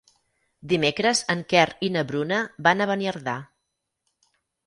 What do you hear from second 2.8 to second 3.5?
a Beniardà.